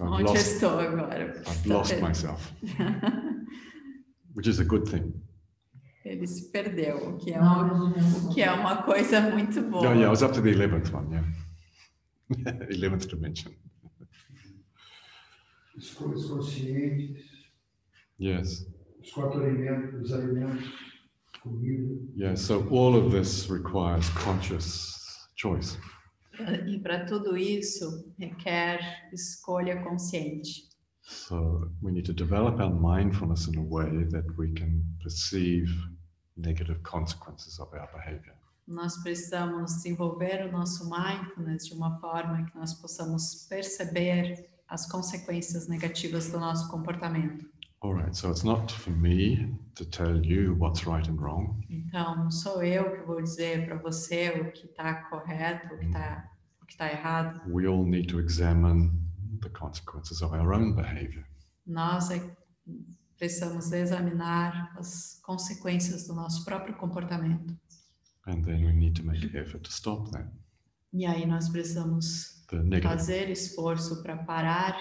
[0.00, 0.46] I've Onde eu lost.
[0.52, 1.42] estou agora?
[1.46, 2.02] I've lost vendo?
[2.06, 2.52] myself,
[4.34, 5.12] which is a good thing.
[6.04, 9.82] Ele se perdeu, o que é uma, o que é uma coisa muito boa.
[9.90, 11.10] Oh, yeah, I was up to the eleventh one.
[11.12, 13.52] Yeah, eleventh dimension.
[15.76, 17.24] os co- os conscientes,
[18.18, 18.66] Yes.
[19.02, 20.70] os quatro alimentos, os alimentos,
[21.42, 22.36] comida, Yeah.
[22.36, 25.76] So all of this requires conscious choice.
[26.66, 30.68] E para tudo isso requer escolha consciente.
[31.02, 35.68] So we need to develop our mindfulness in a way that we can perceive
[36.36, 38.34] negative consequences of our behavior.
[38.66, 45.66] Nós precisamos desenvolver o nosso mindfulness de uma forma que nós possamos perceber as consequências
[45.66, 47.44] negativas do nosso comportamento.
[47.82, 48.14] All right.
[48.14, 51.62] So it's not for me to tell you what's right and wrong.
[51.70, 55.86] Então, não sou eu que vou dizer para você o que está correto, o que
[55.86, 56.28] está
[56.62, 57.40] o que está errado.
[57.50, 58.90] We all need to examine
[59.40, 61.24] the consequences of our own behavior.
[61.66, 62.36] Nós é,
[63.16, 67.56] precisamos examinar as consequências do nosso próprio comportamento.
[68.26, 70.28] And then we need to make effort to stop that.
[70.92, 72.44] E aí nós precisamos
[72.82, 74.76] fazer esforço para parar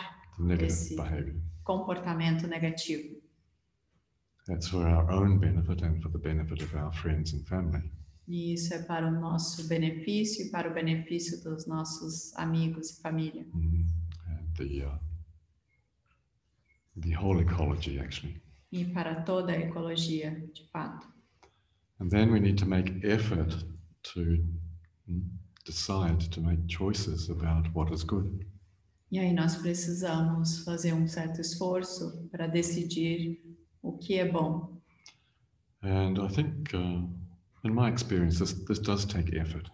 [0.59, 1.39] esse- behavior.
[1.69, 3.21] Comportamento negativo.
[4.47, 7.91] That's for our own benefit and for the benefit of our friends and family.
[8.27, 13.01] E isso é para o nosso benefício e para o benefício dos nossos amigos e
[13.01, 13.45] família.
[13.53, 13.85] Mm,
[14.27, 14.99] And the uh,
[17.01, 18.41] the whole ecology actually.
[18.71, 21.07] E para toda a ecologia, de fato.
[21.99, 23.63] And then we need to make effort
[24.13, 24.21] to
[25.07, 25.29] mm,
[25.65, 28.45] decide to make choices about what is good.
[29.11, 33.41] E aí nós precisamos fazer um certo esforço para decidir
[33.81, 34.79] o que é bom.
[35.81, 37.09] And I think, uh,
[37.63, 39.71] in my experience, this, this does take effort.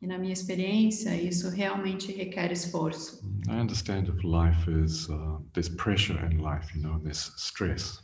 [0.00, 3.20] E na minha experiência, isso realmente requer esforço.
[3.48, 8.00] I understand if life is, uh, there's pressure in life, you know, there's stress.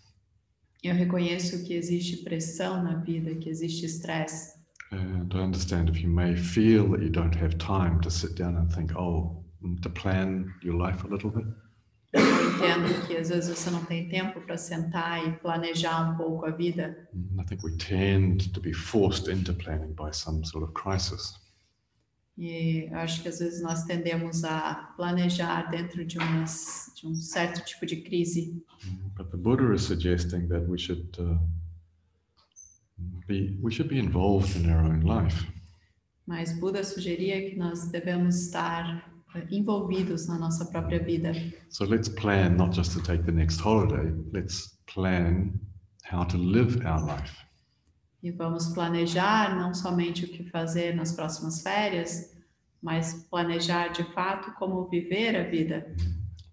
[0.82, 4.54] Eu reconheço que existe pressão na vida, que existe estresse.
[4.92, 8.56] And I understand if you may feel that you don't have time to sit down
[8.56, 9.43] and think, oh,
[9.82, 11.46] to plan your life a little bit.
[12.12, 16.46] Eu entendo que às vezes você não tem tempo para sentar e planejar um pouco
[16.46, 17.08] a vida.
[17.12, 21.34] Mm, I think we tend to be forced into planning by some sort of crisis.
[22.38, 27.14] E eu acho que às vezes nós tendemos a planejar dentro de, umas, de um
[27.14, 28.62] certo tipo de crise.
[28.84, 31.38] Mm, But the Buddha is suggesting that we should uh,
[33.26, 35.46] be we should be involved in our own life.
[36.26, 39.13] Mas Buda sugeria que nós devemos estar
[39.50, 41.32] envolvidos na nossa própria vida.
[41.70, 44.12] So let's plan not just to take the next holiday.
[44.32, 45.58] Let's plan
[46.04, 47.34] how to live our life.
[48.22, 52.34] E vamos planejar não somente o que fazer nas próximas férias,
[52.82, 55.86] mas planejar de fato como viver a vida.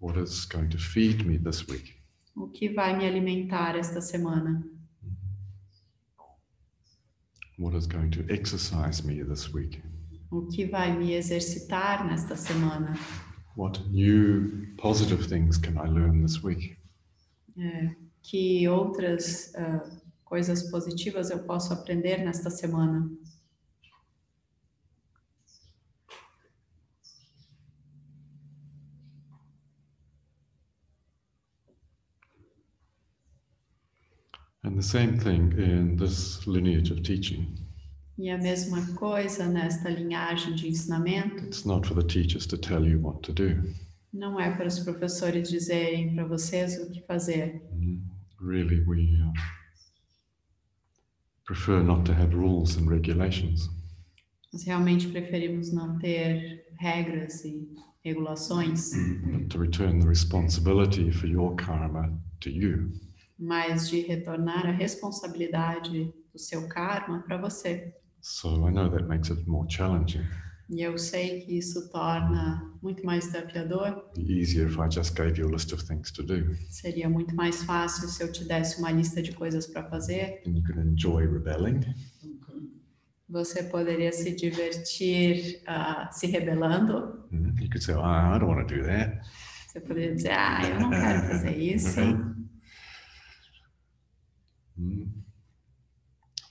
[0.00, 1.94] What is going to feed me this week?
[2.34, 4.62] O que vai me alimentar esta semana?
[7.58, 9.80] What is going to exercise me this week?
[10.32, 12.94] O que vai me exercitar nesta semana?
[13.54, 16.78] What new positive things can I learn this week?
[17.54, 23.10] É, que outras ah, coisas positivas eu posso aprender nesta semana?
[34.64, 37.61] And the same thing in this lineage of teaching.
[38.22, 42.86] E a mesma coisa nesta linhagem de ensinamento, It's not for the teachers to tell
[42.86, 43.60] you what to do.
[44.12, 47.60] não é para os professores dizerem para vocês o que fazer.
[47.72, 48.00] Mm,
[48.40, 49.32] Really, we uh,
[51.44, 53.68] prefer not to have rules and regulations.
[54.52, 57.68] Nós realmente preferimos não ter regras e
[58.04, 58.90] regulações,
[59.24, 62.92] but to return the responsibility for your karma to you.
[63.38, 67.94] mas de retornar a responsabilidade do seu karma para você.
[68.22, 70.24] So I know that makes it more challenging.
[70.70, 74.10] E eu sei que isso torna muito mais desafiador.
[74.16, 76.54] Easier if I just gave you a list of things to do.
[76.70, 80.40] Seria muito mais fácil se eu te desse uma lista de coisas para fazer.
[80.46, 81.80] And you could enjoy rebelling.
[83.28, 87.26] Você poderia se divertir ah, se rebelando.
[87.32, 89.20] Mm, You could say, oh, I don't want to do that.
[89.68, 92.00] Você poderia dizer, ah, eu não quero fazer isso.
[94.74, 95.02] Mm.
[95.04, 95.21] I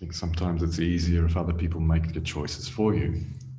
[0.02, 3.14] think sometimes it's easier if other people make the choices for you.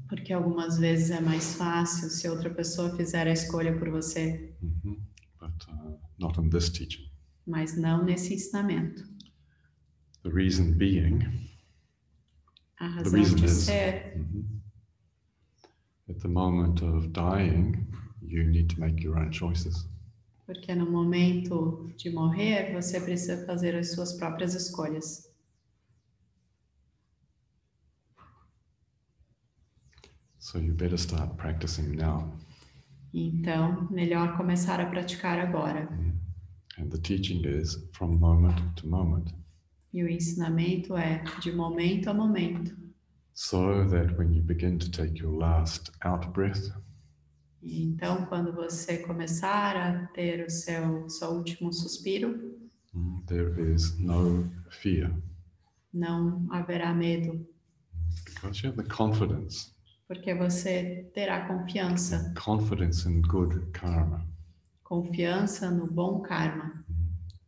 [0.09, 4.99] Porque algumas vezes é mais fácil se outra pessoa fizer a escolha por você, Mhm.
[5.41, 7.09] But uh, not in this teaching.
[7.47, 9.03] mas não nesse ensinamento.
[10.23, 11.21] The reason being,
[12.79, 14.61] A the razão reason de is ser mhm,
[16.09, 17.87] at the moment of dying,
[18.21, 19.89] you need to make your own choices.
[20.47, 25.32] porque no momento de morrer você precisa fazer as suas próprias escolhas.
[30.43, 32.37] So you better start practicing now.
[33.15, 35.89] Então, melhor começar a praticar agora.
[36.79, 39.33] And the teaching is from moment to moment,
[39.95, 42.75] E o ensinamento é de momento a momento.
[43.35, 46.73] so that when you begin to take your last out breath,
[47.63, 52.59] Então, quando você começar a ter o seu, seu último suspiro,
[52.93, 55.15] mm, there is no fear
[55.95, 57.47] não haverá medo,
[58.25, 59.71] because you have the confidence,
[60.09, 64.27] porque você terá confiança, confidence in good karma.
[64.85, 66.85] confiança no bom karma.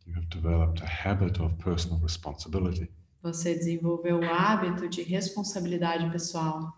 [0.07, 2.89] You have developed a habit of personal responsibility.
[3.21, 6.73] Você desenvolveu o hábito de responsabilidade pessoal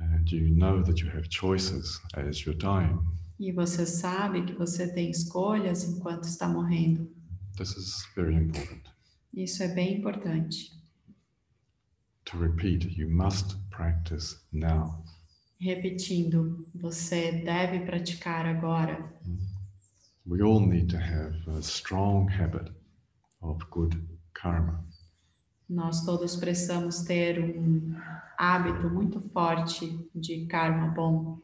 [0.00, 2.98] And you know that you have choices as you're dying.
[3.38, 7.10] e você sabe que você tem escolhas enquanto está morrendo.
[7.56, 8.82] This is very important.
[9.34, 10.70] Isso é bem importante.
[12.30, 15.02] To repeat, you must practice now.
[15.60, 19.12] Repetindo, você deve praticar agora.
[20.26, 22.70] We all need to have a strong habit
[23.40, 23.96] of good
[24.34, 24.84] karma.
[25.68, 27.94] Nós todos precisamos ter um
[28.38, 31.38] hábito muito forte de karma bom,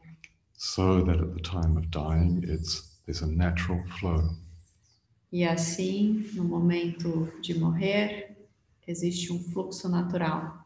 [0.53, 4.35] so that at the time of dying it's there's a natural flow
[5.35, 8.37] e assim, no momento de morrer,
[8.87, 10.64] existe um fluxo natural.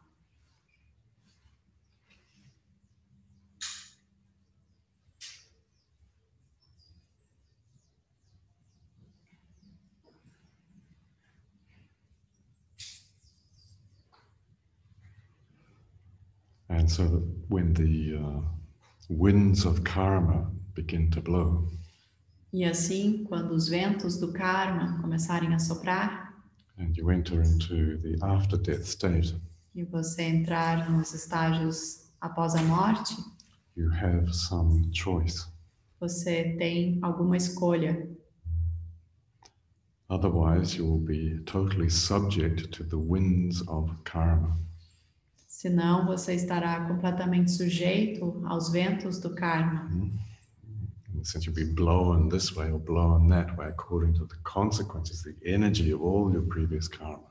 [16.80, 18.40] And so that when the uh,
[19.10, 21.68] winds of karma begin to blow
[22.52, 26.34] E assim, quando os ventos do karma começarem a soprar
[26.78, 29.36] and you enter into the after death state
[29.74, 33.14] e você entrar nos estágios após a morte,
[33.76, 35.46] you have some choice
[36.00, 38.08] você tem alguma escolha.
[40.08, 44.56] Otherwise, you will be totally subject to the winds of karma.
[45.60, 49.90] Senão você estará completamente sujeito aos ventos do karma.
[49.92, 54.36] In the sense you'll be blown this way or blown that way according to the
[54.42, 57.26] consequences, the energy of all your previous karma.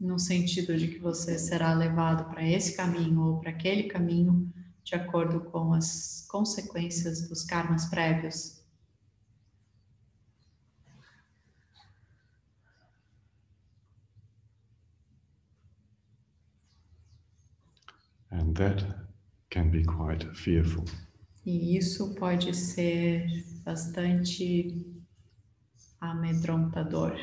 [0.00, 4.50] No sentido de que você será levado para esse caminho ou para aquele caminho,
[4.82, 8.63] de acordo com as consequências dos karmas prévios.
[18.34, 18.84] And that
[19.50, 20.84] can be quite fearful.
[21.46, 23.26] E isso pode ser
[23.64, 24.84] bastante
[26.00, 27.14] amedrontador.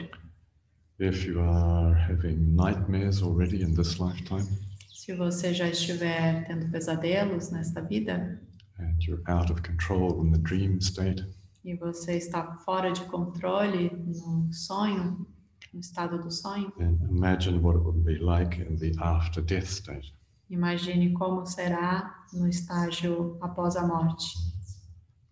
[1.00, 4.48] If you are having nightmares already in this lifetime
[4.94, 8.40] Se você já estiver tendo pesadelos nesta vida
[8.78, 11.26] and you're out of control in the dream state,
[11.66, 15.26] e você está fora de controle no sonho,
[15.74, 19.68] no estado do sonho, then imagine what it would be like in the after death
[19.68, 20.14] state.
[20.52, 24.36] Imagine como será no estágio após a morte,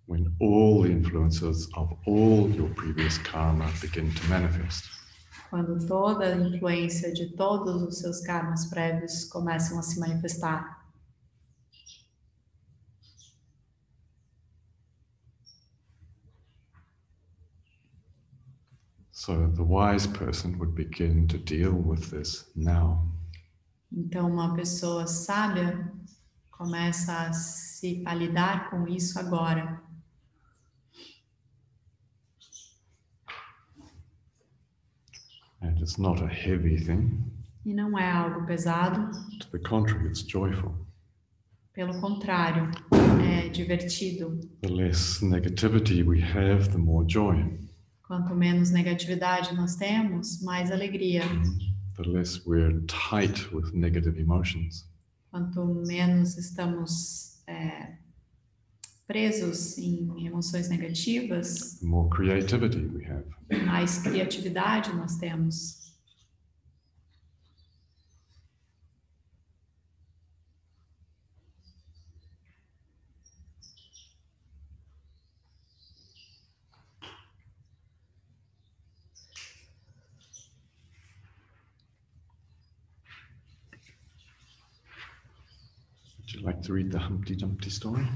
[0.08, 4.86] when all the influences of all your previous karma begin to manifest.
[5.50, 10.80] quando toda a influência de todos os seus karmas prévios começam a se manifestar.
[19.12, 23.19] So the wise person would begin to deal with this now.
[23.92, 25.92] Então, uma pessoa sábia
[26.52, 29.82] começa a se a lidar com isso agora.
[35.62, 37.20] And it's not a heavy thing.
[37.66, 40.74] E não é algo pesado, To the contrary, it's joyful.
[41.74, 42.70] pelo contrário,
[43.24, 44.40] é divertido.
[44.62, 47.58] The less negativity we have, the more joy.
[48.08, 51.22] Quanto menos negatividade nós temos, mais alegria.
[52.02, 54.86] The less we're tight with negative emotions.
[55.32, 57.98] Quanto menos estamos é,
[59.06, 63.26] presos em emoções negativas, The more creativity we have.
[63.66, 65.79] mais criatividade nós temos.
[86.50, 88.08] Like to read the Humpty Dumpty story?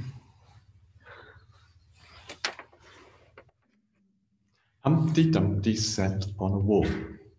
[4.83, 6.87] Humpty Dumpty sat on a wall.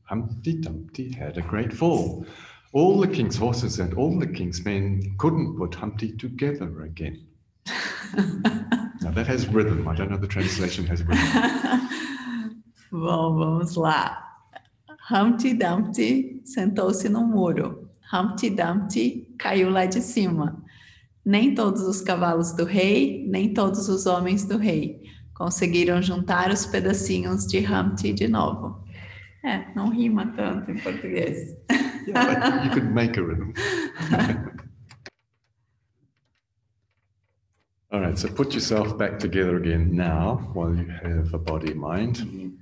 [0.05, 2.25] Humpty Dumpty had a great fall.
[2.73, 7.27] All the king's horses and all the king's men couldn't put Humpty together again.
[9.03, 9.89] now that has rhythm.
[9.89, 11.27] I don't know the translation has rhythm.
[12.93, 14.19] Bom, vamos lá.
[15.01, 17.89] Humpty Dumpty sentou-se no muro.
[18.13, 20.64] Humpty Dumpty caiu lá de cima.
[21.25, 25.03] Nem todos os cavalos do rei, nem todos os homens do rei
[25.35, 28.83] conseguiram juntar os pedacinhos de Humpty de novo.
[29.45, 31.55] É, não rima tanto em português.
[32.07, 33.53] yeah, but you could make a rhythm.
[37.91, 41.81] All right, so put yourself back together again now while you have a body and
[41.81, 42.19] mind.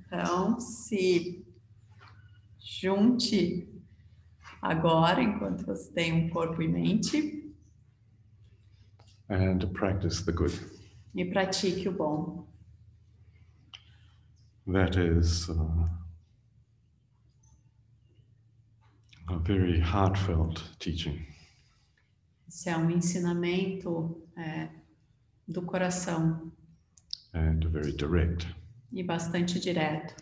[0.07, 1.43] Então, se
[2.59, 3.67] junte
[4.61, 7.42] agora, enquanto você tem um corpo e mente,
[9.29, 10.53] and to practice the good.
[11.15, 12.47] e pratique o bom.
[14.67, 15.87] That is uh,
[19.29, 21.25] a very heartfelt teaching.
[22.47, 24.69] Esse é um ensinamento é,
[25.47, 26.51] do coração
[27.33, 28.47] and very direct.
[28.91, 30.15] e bastante direto.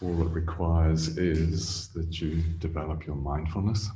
[0.00, 3.90] All it requires is that you develop your mindfulness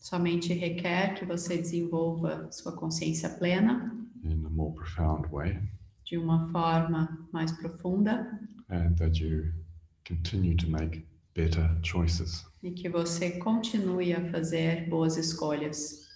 [0.00, 3.94] Somente requer que você desenvolva sua consciência plena
[4.24, 5.60] in a more profound way
[6.04, 8.40] de uma forma mais profunda
[8.70, 9.52] and that you
[10.06, 12.46] continue to make better choices.
[12.62, 16.08] e que você continue a fazer boas escolhas.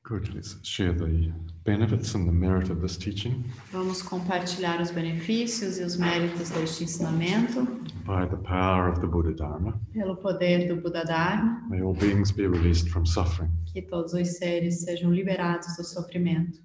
[3.71, 7.63] Vamos compartilhar os benefícios e os méritos deste ensinamento
[8.05, 12.31] By the power of the Buddha Dharma, pelo poder do Buda Dharma, may all beings
[12.31, 13.49] be released from suffering.
[13.71, 16.59] que todos os seres sejam liberados do sofrimento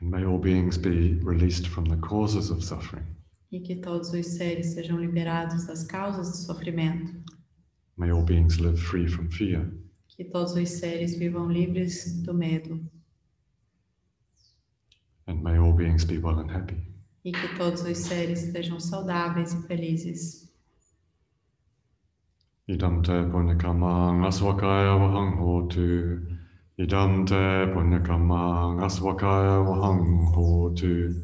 [0.00, 3.04] And may all beings be released from the causes of suffering.
[3.52, 7.12] E que todos os seres sejam liberados das causas do sofrimento.
[7.98, 9.68] May all beings live free from fear.
[10.16, 12.80] Que todos os seres vivam livres do medo.
[15.26, 16.76] And may all beings be well and happy.
[17.24, 20.48] E que todos os seres estejam saudáveis e felizes.
[22.68, 26.22] Idam te punyakamang aswakaya vahang hotu.
[26.78, 31.14] Idam te punyakamang aswakaya vahang hotu.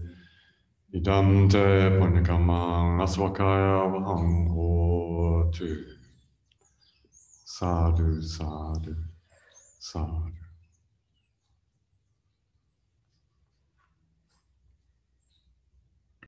[0.92, 5.93] Idam te punyakamang aswakaya vahang hotu.
[7.56, 8.96] Sadhu, sadhu,
[9.78, 10.43] sadhu.